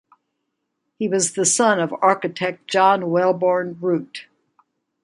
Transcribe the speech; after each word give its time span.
He 0.97 1.07
was 1.07 1.33
the 1.33 1.45
son 1.45 1.79
of 1.79 1.93
architect 2.01 2.67
John 2.67 3.11
Wellborn 3.11 3.77
Root. 3.79 4.25